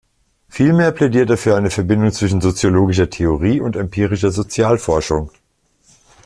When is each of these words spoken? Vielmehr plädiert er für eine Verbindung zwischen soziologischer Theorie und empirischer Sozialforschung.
Vielmehr 0.49 0.91
plädiert 0.93 1.29
er 1.29 1.37
für 1.37 1.55
eine 1.55 1.69
Verbindung 1.69 2.11
zwischen 2.11 2.41
soziologischer 2.41 3.11
Theorie 3.11 3.61
und 3.61 3.75
empirischer 3.75 4.31
Sozialforschung. 4.31 5.29